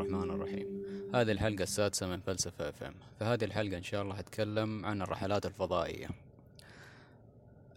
[0.00, 0.82] الرحمن الرحيم.
[1.14, 6.08] هذه الحلقة السادسة من فلسفة FM هذه الحلقة إن شاء الله حتكلم عن الرحلات الفضائية.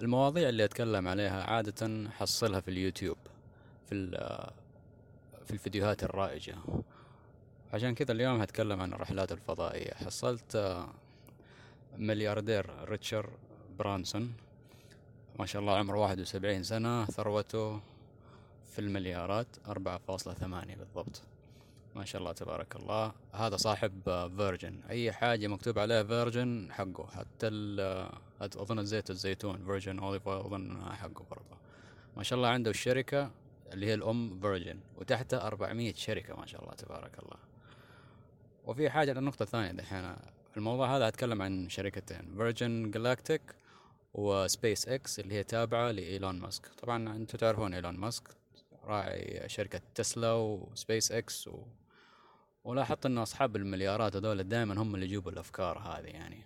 [0.02, 3.18] المواضيع اللي أتكلم عليها عادة حصلها في اليوتيوب
[3.89, 4.12] في
[5.45, 6.55] في الفيديوهات الرائجة.
[7.73, 9.94] عشان كذا اليوم هتكلم عن الرحلات الفضائية.
[9.94, 10.77] حصلت
[11.98, 13.30] ملياردير ريتشارد
[13.80, 14.34] برانسون.
[15.40, 17.80] ما شاء الله عمره واحد وسبعين سنة ثروته
[18.72, 21.22] في المليارات أربعة فاصلة ثمانية بالضبط.
[21.95, 23.13] ما شاء الله تبارك الله.
[23.34, 24.02] هذا صاحب
[24.38, 27.08] Virgin أي حاجة مكتوب عليها Virgin حقه.
[27.08, 27.80] حتى ال
[28.41, 29.66] أظن زيت الزيتون.
[29.66, 31.58] virgin olive oil أظن حقه برضه.
[32.18, 33.32] ما شاء الله عنده الشركة
[33.73, 37.38] اللي هي الأم Virgin وتحتها 400 شركة ما شاء الله تبارك الله.
[38.66, 40.16] وفي حاجة للنقطة الثانية دحين.
[40.58, 42.35] الموضوع هذا هتكلم عن شركتين.
[42.38, 43.41] Virgin Galactic
[44.13, 46.68] وسبيس إكس اللي هي تابعة لإيلون ماسك.
[46.68, 48.23] طبعا أنتم تعرفون إيلون ماسك.
[48.84, 51.49] راعي شركة Tesla و SpaceX.
[52.63, 56.43] ولاحظت انه أصحاب المليارات هذول دائما هم اللي يجيبوا الأفكار هذه يعني.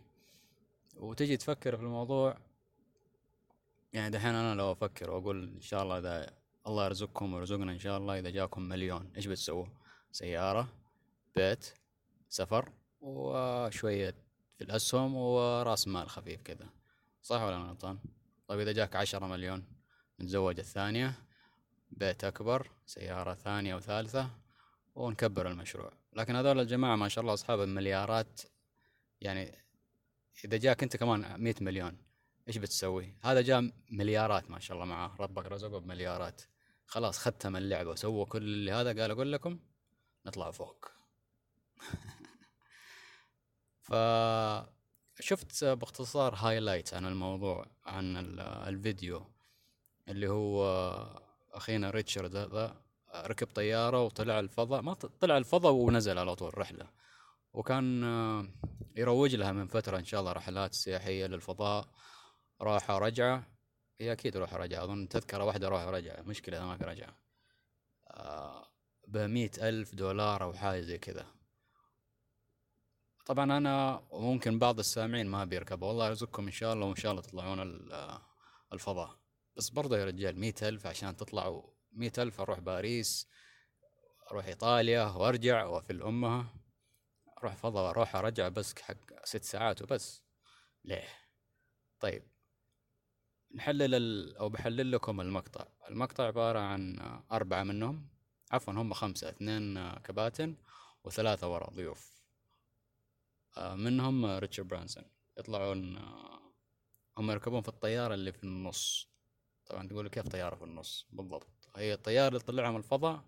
[0.97, 2.37] وتجي تفكر في الموضوع
[3.93, 6.33] يعني دحين أنا لو أفكر وأقول إن شاء الله إذا
[6.67, 9.65] الله يرزقكم ويرزقنا إن شاء الله إذا جاكم مليون إيش بتسووا؟
[10.11, 10.67] سيارة
[11.35, 11.73] بيت
[12.29, 12.69] سفر
[13.01, 14.15] وشوية
[14.57, 16.69] في الأسهم وراس مال خفيف كذا.
[17.21, 17.97] صح ولا أنا غلطان؟
[18.47, 19.63] طيب إذا جاك عشرة مليون
[20.21, 21.13] نتزوج الثانية
[21.91, 24.29] بيت أكبر سيارة ثانية وثالثة
[24.95, 25.91] ونكبر المشروع.
[26.15, 28.41] لكن هذول الجماعة ما شاء الله أصحاب المليارات
[29.21, 29.65] يعني
[30.45, 31.97] إذا جاك أنت كمان مئة مليون
[32.47, 36.41] إيش بتسوي؟ هذا جاء مليارات ما شاء الله معاه ربك رزقه بمليارات.
[36.85, 39.59] خلاص ختم اللعبة وسووا كل اللي هذا قال أقول لكم
[40.25, 40.91] نطلع فوق.
[45.19, 49.31] فشفت باختصار هايلايت عن الموضوع عن ال- الفيديو
[50.07, 50.65] اللي هو
[51.51, 52.84] أخينا ريتشارد هذا.
[53.27, 56.87] ركب طيارة وطلع الفضاء ما طلع الفضاء ونزل على طول رحلة.
[57.53, 58.47] وكان آه،
[58.95, 61.87] يروج لها من فترة إن شاء الله رحلات سياحية للفضاء.
[62.61, 63.47] راحة رجعة
[63.99, 67.15] هي أكيد روح رجعة أظن تذكرة واحدة روح رجعة مشكلة إذا ما في رجعة.
[68.07, 68.67] آه،
[69.07, 71.25] بمئة ألف دولار أو حاجة زي كذا.
[73.25, 77.21] طبعا أنا وممكن بعض السامعين ما بيركبوا والله يرزقكم إن شاء الله وإن شاء الله
[77.21, 78.21] تطلعون آه،
[78.73, 79.15] الفضاء.
[79.57, 83.27] بس برضه يا رجال مئة ألف عشان تطلعوا مئة ألف أروح باريس
[84.31, 86.47] أروح إيطاليا وأرجع وأفل أمها.
[87.37, 90.23] أروح فضاء وأروح أرجع بس حق ست ساعات وبس.
[90.83, 91.07] ليه؟
[91.99, 92.23] طيب.
[93.55, 94.37] نحلل ال...
[94.37, 95.67] أو بحلل لكم المقطع.
[95.89, 96.99] المقطع عبارة عن
[97.31, 98.07] أربعة منهم.
[98.51, 100.55] عفوا هم خمسة اثنين كباتن
[101.03, 102.15] وثلاثة ورا ضيوف.
[103.57, 105.03] آه، منهم ريتشارد برانسون.
[105.37, 106.53] يطلعون آه،
[107.17, 109.09] هم يركبون في الطيارة اللي في النص.
[109.65, 111.54] طبعا تقول كيف طيارة في النص؟ بالضبط.
[111.75, 113.23] هي الطيارة اللي تطلعهم الفضاء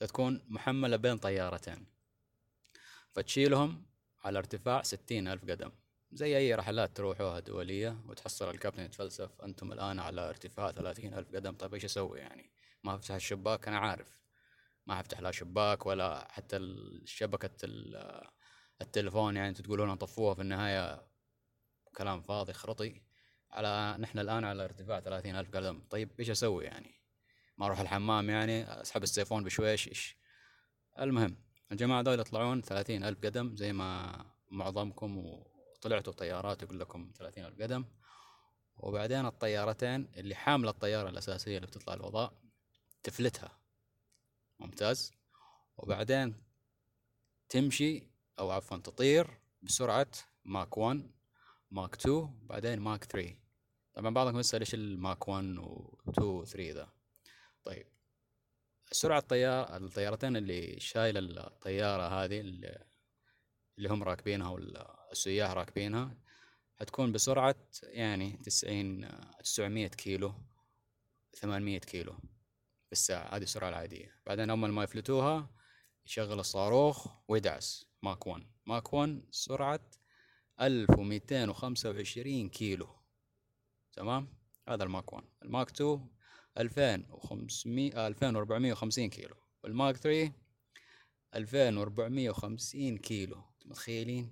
[0.00, 1.86] تكون محملة بين طيارتين.
[3.12, 3.86] فتشيلهم
[4.24, 5.72] على ارتفاع ستين ألف قدم.
[6.12, 11.52] زي أي رحلات تروحوها دولية وتحصل الكابتن يتفلسف أنتم الآن على ارتفاع ثلاثين ألف قدم.
[11.54, 12.50] طيب إيش أسوي يعني؟
[12.84, 14.20] ما أفتح الشباك؟ أنا عارف.
[14.86, 18.28] ما أفتح لا شباك ولا حتى شبكة ال-
[18.82, 19.54] التلفون يعني.
[19.54, 21.06] تقولون طفوها في النهاية.
[21.96, 23.02] كلام فاضي خرطي.
[23.50, 25.82] على نحن الآن على ارتفاع ثلاثين ألف قدم.
[25.90, 27.03] طيب إيش أسوي يعني؟
[27.58, 30.16] ما أروح الحمام يعني أسحب السيفون بشويش إيش
[31.00, 31.36] المهم
[31.72, 37.62] الجماعة دول يطلعون ثلاثين ألف قدم زي ما معظمكم وطلعتوا طيارات يقول لكم ثلاثين ألف
[37.62, 37.84] قدم.
[38.76, 42.32] وبعدين الطيارتين اللي حاملة الطيارة الأساسية اللي بتطلع الفضاء
[43.02, 43.58] تفلتها.
[44.58, 45.12] ممتاز.
[45.76, 46.34] وبعدين
[47.48, 50.10] تمشي أو عفوا تطير بسرعة
[50.44, 51.10] ماك 1
[51.70, 53.36] ماك 2 بعدين ماك 3
[53.94, 56.93] طبعا بعضكم يسأل إيش الماك 1 و 2 و 3 ذا.
[57.64, 57.86] طيب.
[58.92, 66.16] سرعة الطيار الطيارتين اللي شايلة الطيارة هذه اللي هم راكبينها والسياح راكبينها
[66.80, 69.08] حتكون بسرعة يعني تسعين
[69.44, 70.34] تسعمية كيلو
[71.34, 72.12] ثمانمية كيلو
[72.86, 73.36] في الساعة.
[73.36, 74.20] هذه السرعة العادية.
[74.26, 75.50] بعدين أول ما يفلتوها
[76.06, 77.86] يشغل الصاروخ ويدعس.
[78.02, 79.80] ماك 1 ماك 1 سرعة
[80.60, 82.88] ألف ومئتين وخمسة وعشرين كيلو.
[83.92, 84.28] تمام؟
[84.68, 86.13] هذا الماك 1 الماك 2
[86.58, 89.36] ألفين وخمسمية ألفين وأربعمية وخمسين كيلو.
[89.64, 90.32] والماك 3
[91.34, 93.42] ألفين وأربعمية وخمسين كيلو.
[93.64, 94.30] متخيلين؟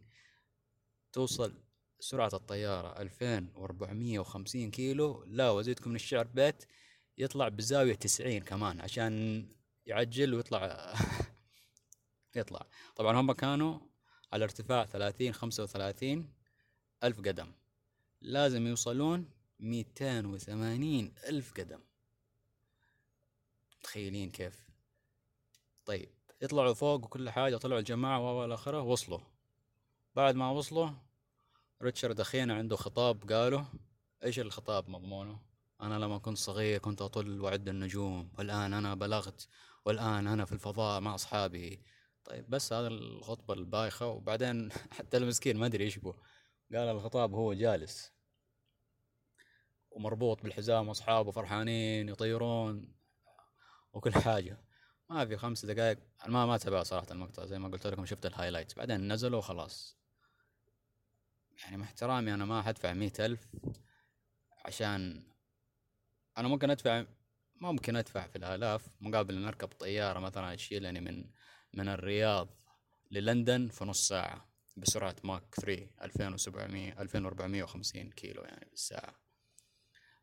[1.13, 1.55] توصل
[2.01, 5.25] سرعة الطيارة ألفين وأربعمية وخمسين كيلو.
[5.27, 6.65] لا وزيدكم من الشعر بيت
[7.19, 9.47] يطلع بزاوية تسعين كمان عشان
[9.87, 10.95] يعجل ويطلع
[12.37, 12.67] يطلع.
[12.97, 13.79] طبعا هم كانوا
[14.33, 16.33] على ارتفاع ثلاثين خمسة وثلاثين
[17.05, 17.53] ألف قدم.
[18.21, 19.31] لازم يوصلون
[19.61, 21.81] ميتين وثمانين ألف قدم.
[23.93, 24.67] متخيلين كيف.
[25.85, 26.09] طيب
[26.43, 29.21] يطلعوا فوق وكل حاجة طلعوا الجماعة وإلى آخره وصلوا.
[30.15, 30.91] بعد ما وصلوا
[31.83, 33.67] ريتشارد أخينا عنده خطاب قاله
[34.25, 35.41] إيش الخطاب مضمونه؟
[35.81, 39.49] أنا لما كنت صغير كنت أطل وأعد النجوم والآن أنا بلغت
[39.85, 41.83] والآن أنا في الفضاء مع أصحابي.
[42.25, 46.13] طيب بس هذا الخطبة البايخة وبعدين حتى المسكين ما أدري إيش بو
[46.75, 48.13] قال الخطاب هو جالس
[49.91, 53.02] ومربوط بالحزام وأصحابه فرحانين يطيرون.
[53.93, 54.59] وكل حاجة.
[55.11, 55.99] ما في خمس دقائق.
[56.27, 59.97] ما ما تابع صراحة المقطع زي ما قلت لكم شفت ال highlight بعدين نزلوا وخلاص.
[61.63, 63.49] يعني مع احترامي أنا ما حدفع مية ألف
[64.65, 65.23] عشان
[66.39, 67.05] أنا ممكن أدفع
[67.61, 71.25] ممكن أدفع في الآلاف مقابل إن أركب طيارة مثلا تشيلني من
[71.75, 72.49] من الرياض
[73.11, 79.21] للندن في نص ساعة بسرعة ماك 3 2700 2450 كيلو يعني بالساعة.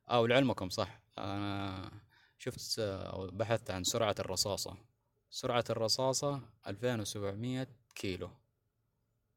[0.09, 1.91] أو لعلمكم صح أنا
[2.39, 4.77] شفت أو بحثت عن سرعة الرصاصة.
[5.29, 8.29] سرعة الرصاصة 2700 كيلو.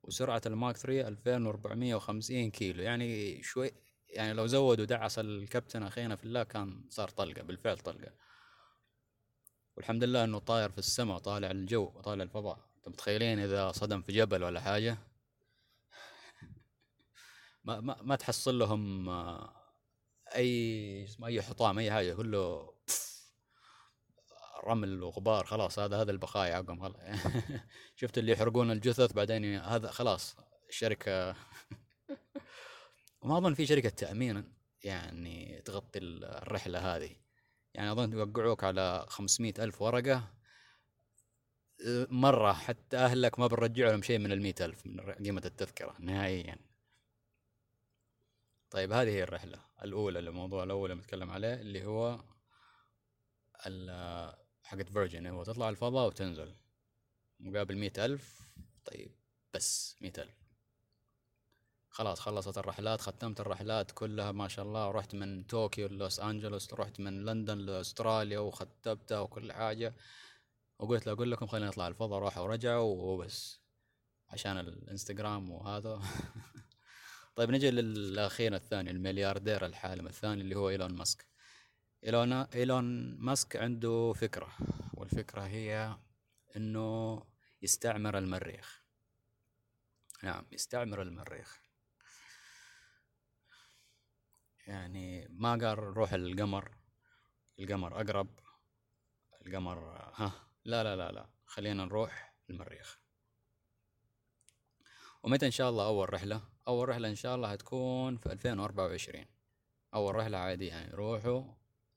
[0.03, 2.83] وسرعة الماك 3 2450 كيلو.
[2.83, 3.71] يعني شوي
[4.09, 8.13] يعني لو زودوا دعس الكابتن أخينا في الله كان صار طلقة بالفعل طلقة.
[9.77, 12.59] والحمد لله إنه طاير في السماء طالع الجو طالع الفضاء.
[12.77, 14.99] أنتم متخيلين إذا صدم في جبل ولا حاجة؟
[17.65, 19.09] ما ما, ما تحصل لهم
[20.37, 22.73] أي اسمه أي حطام أي حاجة كله
[24.65, 26.95] رمل وغبار خلاص هذا هذا البقايا حقهم
[27.97, 30.37] شفت اللي يحرقون الجثث بعدين هذا خلاص
[30.69, 31.35] الشركة
[33.23, 34.45] وما أظن في شركة تأمين
[34.85, 37.17] يعني تغطي الرحلة هذه.
[37.75, 40.35] يعني أظن يوقعوك على خمسمية ألف ورقة.
[42.11, 46.72] مرة حتى أهلك ما بنرجع لهم شيء من المية ألف من قيمة التذكرة نهائيا.
[48.73, 52.21] طيب هذه هي الرحلة الأولى الموضوع الأول اللي بنتكلم عليه اللي هو
[54.63, 56.55] حقت فيرجن هو تطلع الفضاء وتنزل.
[57.41, 58.41] مقابل مئة ألف
[58.85, 59.15] طيب
[59.55, 60.35] بس مئة ألف.
[61.89, 67.01] خلاص خلصت الرحلات ختمت الرحلات كلها ما شاء الله رحت من طوكيو لوس أنجلوس رحت
[67.01, 69.95] من لندن لأستراليا وختمتها وكل حاجة.
[70.79, 73.61] وقلت له أقول لكم خلينا نطلع الفضاء راحوا ورجعوا وبس.
[74.29, 76.01] عشان الإنستغرام وهذا.
[77.37, 81.27] طيب نجي للأخير الثاني الملياردير الحالم الثاني اللي هو إيلون ماسك.
[82.05, 84.57] إيلون إيلون ماسك عنده فكرة
[84.95, 85.97] والفكرة هي
[86.57, 87.23] إنه
[87.63, 88.83] يستعمر المريخ.
[90.23, 91.63] نعم يستعمر المريخ.
[94.67, 96.77] يعني ما قال نروح القمر
[97.59, 98.39] القمر أقرب
[99.47, 99.79] القمر
[100.15, 100.33] ها
[100.65, 102.99] لا لا لا لا خلينا نروح المريخ.
[105.23, 108.87] ومتى إن شاء الله أول رحلة؟ أول رحلة إن شاء الله هتكون في ألفين وأربعة
[108.87, 109.27] وعشرين.
[109.95, 111.45] أول رحلة عادي يعني روحوا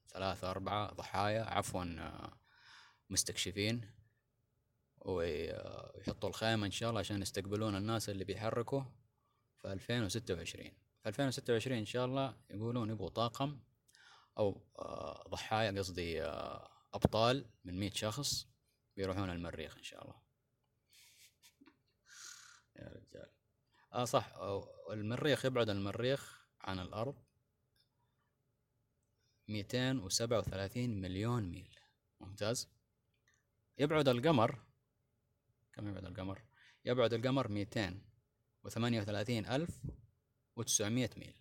[0.08, 1.86] ثلاثة أربعة ضحايا عفوا
[3.10, 3.92] مستكشفين
[4.98, 8.82] ويحطوا الخيمة إن شاء الله عشان يستقبلون الناس اللي بيحركوا
[9.62, 10.74] في ألفين وستة وعشرين.
[11.04, 13.60] في ألفين وستة وعشرين إن شاء الله يقولون يبغوا طاقم
[14.38, 14.62] أو
[15.30, 16.24] ضحايا قصدي
[16.94, 18.48] أبطال من مية شخص
[18.96, 20.16] بيروحون المريخ إن شاء الله
[22.76, 23.30] يا رجال
[23.96, 24.34] آه صح.
[24.92, 26.80] المريخ يبعد المريخ عن
[30.00, 31.80] وسبعة وثلاثين مليون ميل.
[32.20, 32.70] ممتاز.
[33.78, 34.60] يبعد القمر
[35.74, 36.42] كم يبعد القمر؟
[36.86, 38.02] يبعد القمر ميتين
[38.64, 39.82] وثمانية وثلاثين ألف
[40.56, 41.36] وتسعمية ميل.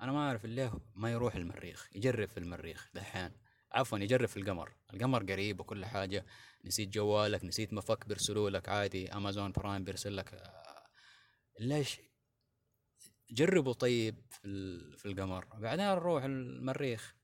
[0.00, 3.32] أنا ما أعرف ليه ما يروح المريخ يجرب في المريخ دحين.
[3.72, 4.72] عفوا يجرب في القمر.
[4.94, 6.26] القمر قريب وكل حاجة.
[6.64, 9.12] نسيت جوالك نسيت مفك بيرسلوا لك عادي.
[9.12, 10.62] Amazon Prime بيرسل لك
[11.60, 12.00] ليش؟
[13.30, 15.44] جربوا طيب في, في القمر.
[15.44, 17.14] بعدين نروح المريخ.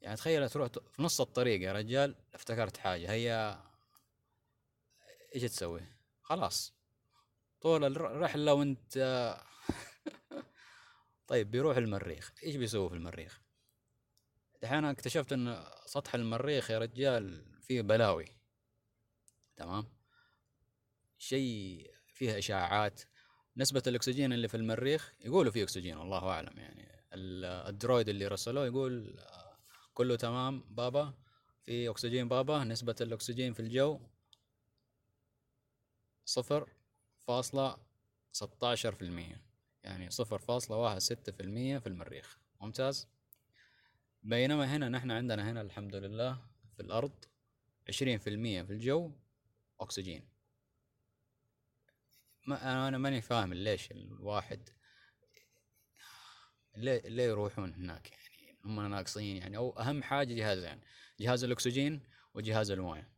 [0.00, 3.10] يعني تخيل تروح في نص الطريق يا رجال افتكرت حاجة.
[3.10, 3.58] هي
[5.34, 5.80] إيش تسوي؟
[6.22, 6.74] خلاص.
[7.60, 9.36] طول الرحلة وانت
[11.28, 12.32] طيب بيروح المريخ.
[12.42, 13.40] إيش بيسوي في المريخ؟
[14.62, 18.26] دحين اكتشفت إن سطح المريخ يا رجال فيه بلاوي.
[19.56, 19.92] تمام؟
[21.18, 23.02] شيء فيه إشاعات.
[23.56, 26.96] نسبة الأكسجين اللي في المريخ يقولوا فيه أكسجين والله أعلم يعني.
[27.68, 29.20] الدرويد اللي رسلوه يقول
[29.94, 31.14] كله تمام بابا
[31.62, 34.00] في أكسجين بابا نسبة الأكسجين في الجو
[36.24, 36.68] صفر
[37.18, 37.76] فاصلة
[38.32, 39.42] ستاشر في المية.
[39.82, 42.38] يعني صفر فاصلة واحد ستة في المية في المريخ.
[42.60, 43.08] ممتاز.
[44.22, 46.38] بينما هنا نحن عندنا هنا الحمد لله
[46.76, 47.24] في الأرض
[47.88, 49.12] عشرين في المية في الجو
[49.80, 50.35] أكسجين.
[52.46, 54.68] ما أنا ماني فاهم ليش الواحد
[56.76, 58.58] ليه ليه يروحون هناك يعني.
[58.64, 59.56] هم ناقصين يعني.
[59.56, 60.80] أو أهم حاجة جهازين يعني
[61.20, 62.02] جهاز الأكسجين
[62.34, 63.10] وجهاز الموية.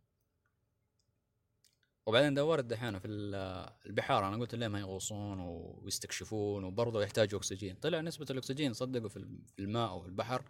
[2.06, 4.28] وبعدين دورت دحين في ال- البحار.
[4.28, 9.44] أنا قلت ليه ما يغوصون ويستكشفون وبرضه يحتاجوا أكسجين؟ طلع نسبة الأكسجين صدقوا في الم-
[9.56, 10.44] في الماء وفي البحر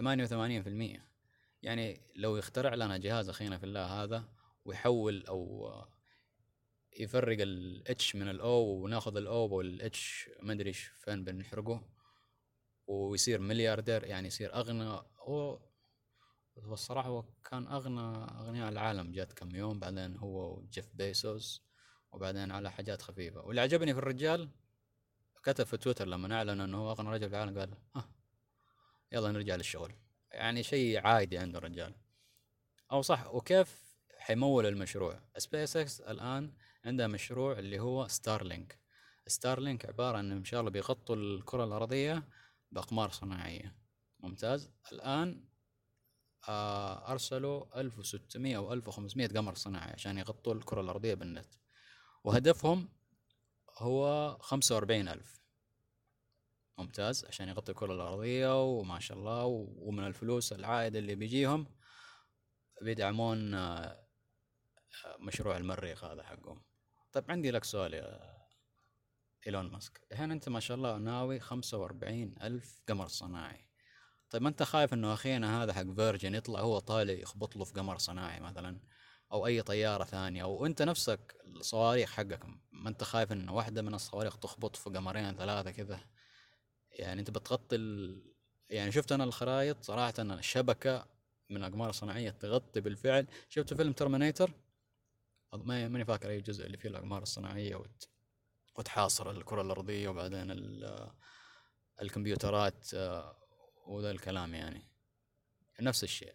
[0.00, 1.00] 88%
[1.62, 4.28] يعني لو يخترع لنا جهاز أخينا في الله هذا
[4.64, 5.70] ويحول أو
[7.00, 11.24] يفرق ال H من ال O وناخذ ال O وال H ما أدري إيش فين
[11.24, 11.88] بنحرقه.
[12.86, 15.00] ويصير ملياردير يعني يصير أغنى.
[15.20, 15.60] هو
[16.56, 18.00] الصراحة هو كان أغنى
[18.40, 19.12] أغنياء العالم.
[19.12, 21.62] جات كم يوم بعدين هو وجيف بيزوس
[22.12, 23.40] وبعدين على حاجات خفيفة.
[23.40, 24.50] واللي عجبني في الرجال
[25.42, 28.08] كتب في تويتر لما أعلن أنه هو أغنى رجل في العالم قال ها
[29.12, 29.94] يلا نرجع للشغل.
[30.30, 31.94] يعني شيء عادي عند الرجال.
[32.92, 33.86] أو صح وكيف
[34.18, 36.52] حيمول المشروع؟ سبيس إكس الآن
[36.86, 38.86] عندها مشروع اللي هو Starlink
[39.28, 42.28] Starlink عبارة أن إن شاء الله بيغطوا الكرة الأرضية
[42.72, 43.76] بأقمار صناعية.
[44.20, 44.70] ممتاز.
[44.92, 45.44] الآن
[46.48, 51.54] آه، أرسلوا 1600 أو 1500 قمر صناعي عشان يغطوا الكرة الأرضية بالنت.
[52.24, 52.88] وهدفهم
[53.78, 55.40] هو 45000
[56.78, 57.24] ممتاز.
[57.24, 59.44] عشان يغطي الكرة الأرضية وما شاء الله
[59.78, 61.66] ومن الفلوس العائد اللي بيجيهم
[62.82, 64.06] بيدعمون آه،
[65.20, 66.75] مشروع المريخ هذا حقهم.
[67.16, 68.36] طيب عندي لك سؤال يا
[69.46, 70.00] إيلون ماسك.
[70.12, 73.68] الحين أنت ما شاء الله ناوي 45 ألف قمر صناعي.
[74.30, 77.72] طيب ما أنت خايف إنه أخينا هذا حق فيرجن يطلع هو طالع يخبط له في
[77.72, 78.80] قمر صناعي مثلا
[79.32, 83.94] أو أي طيارة ثانية؟ أو أنت نفسك الصواريخ حقك ما أنت خايف إنه واحدة من
[83.94, 86.00] الصواريخ تخبط في قمرين ثلاثة كذا؟
[86.90, 88.22] يعني أنت بتغطي ال...
[88.70, 91.06] يعني شفت أنا الخرايط صراحة أنا الشبكة
[91.50, 93.26] من الأقمار الصناعية تغطي بالفعل.
[93.48, 94.65] شفت فيلم ترمينيتر
[95.64, 98.08] ما ماني فاكر أي جزء اللي فيه الأقمار الصناعية وت...
[98.78, 101.10] وتحاصر الكرة الأرضية وبعدين ال...
[102.02, 103.36] الكمبيوترات آه،
[103.86, 104.88] وذا الكلام يعني.
[105.80, 106.34] نفس الشيء.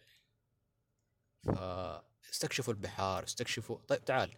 [1.44, 4.32] فاستكشفوا البحار استكشفوا طيب تعال.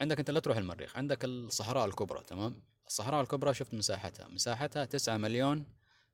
[0.00, 4.28] عندك أنت لا تروح المريخ عندك الصحراء الكبرى تمام؟ الصحراء الكبرى شفت مساحتها.
[4.28, 5.66] مساحتها تسعة مليون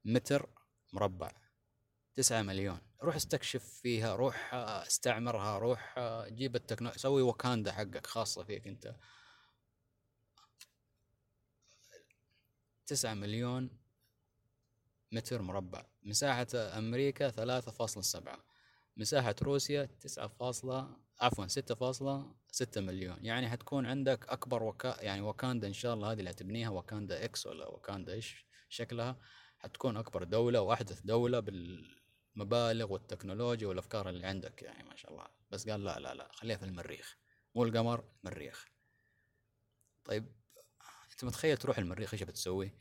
[0.04, 0.48] متر
[0.92, 1.32] مربع.
[2.18, 2.80] تسعة مليون.
[3.02, 8.66] روح استكشف فيها روح آه، استعمرها روح آه، جيب التكنولوجيا سوي وكاندا حقك خاصة فيك
[8.66, 8.96] انت.
[12.86, 13.70] تسعة مليون
[15.12, 15.86] متر مربع.
[16.02, 18.44] مساحة أمريكا ثلاثة فاصلة سبعة.
[18.96, 23.24] مساحة روسيا تسعة فاصلة عفوا ستة فاصلة ستة مليون.
[23.24, 27.46] يعني حتكون عندك أكبر وكا يعني وكاندا إن شاء الله هذه اللي هتبنيها وكاندا إكس
[27.46, 29.16] ولا وكاندا إيش شكلها؟
[29.58, 31.40] حتكون أكبر دولة وأحدث دولة
[32.38, 35.26] بالمبالغ والتكنولوجيا والأفكار اللي عندك يعني ما شاء الله.
[35.50, 37.16] بس قال لا لا لا خليها في المريخ.
[37.54, 38.68] مو القمر المريخ
[40.04, 40.26] طيب
[41.12, 42.72] أنت متخيل تروح المريخ إيش بتسوي؟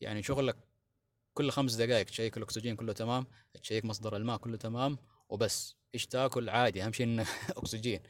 [0.00, 0.56] يعني شغلك
[1.34, 3.26] كل خمس دقائق تشيك الأكسجين كله تمام
[3.62, 5.76] تشيك مصدر الماء كله تمام وبس.
[5.94, 7.26] إيش تاكل؟ عادي أهم شيء إنه
[7.56, 8.02] أكسجين.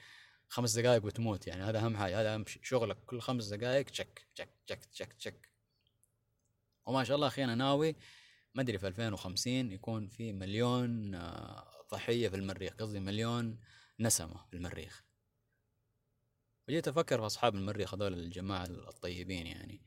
[0.48, 4.48] خمس دقائق وتموت يعني هذا أهم حاجة هذا أهم شغلك كل خمس دقائق تشك تشك
[4.66, 5.48] تشك تشك تشك
[6.86, 7.96] وما شاء الله أخي أنا ناوي
[8.54, 13.60] ما أدري في 2050 يكون في مليون آه، ضحية في المريخ قصدي مليون
[14.00, 15.04] نسمة في المريخ.
[16.68, 19.82] وجيت أفكر في أصحاب المريخ هذول الجماعة الطيبين يعني.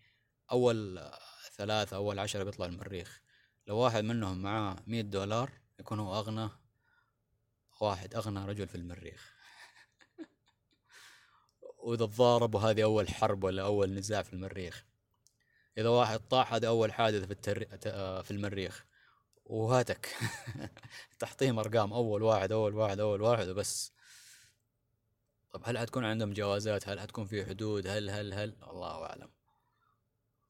[0.51, 1.09] أول
[1.57, 3.21] ثلاثة أول عشرة بيطلعوا المريخ.
[3.67, 6.49] لو واحد منهم معاه مية دولار يكون هو أغنى
[7.81, 9.33] واحد أغنى رجل في المريخ.
[11.83, 14.90] وإذا تضاربوا هذه أول حرب ولا أول نزاع في المريخ.
[15.77, 17.67] إذا واحد طاح هذه أول حادث في التر...
[17.85, 18.85] آه، في المريخ.
[19.45, 20.15] وهاتك.
[21.19, 23.93] تحطيهم أرقام أول واحد أول واحد أول واحد وبس.
[25.51, 29.31] طب هل حتكون عندهم جوازات؟ هل حتكون في حدود؟ هل هل هل؟ الله أعلم.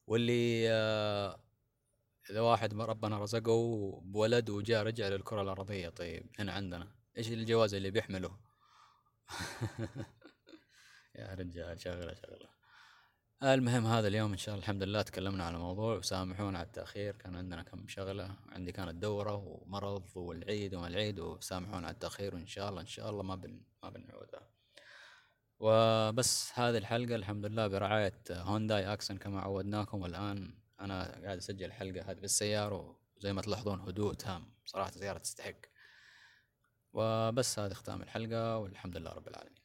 [0.06, 1.40] واللي آه،
[2.30, 6.92] إذا واحد ربنا رزقه بولد وجاء رجع للكرة الأرضية طيب هنا عندنا.
[7.18, 8.38] إيش الجواز اللي بيحمله؟
[11.18, 12.61] يا رجال شغلة شغلة.
[13.42, 17.16] المهم هذا اليوم إن شاء الله الحمد لله تكلمنا على موضوع وسامحونا على التأخير.
[17.16, 22.46] كان عندنا كم شغلة عندي كانت دورة ومرض والعيد وما العيد وسامحونا على التأخير وإن
[22.46, 24.48] شاء الله إن شاء الله ما بن ما بنعودها
[25.60, 30.02] وبس هذه الحلقة الحمد لله برعاية هونداي أكسن كما عودناكم.
[30.02, 35.60] والآن أنا قاعد أسجل الحلقة هذه بالسيارة وزي ما تلاحظون هدوء تام صراحة سياره تستحق.
[36.92, 39.61] وبس هذا ختام الحلقة والحمد لله رب العالمين.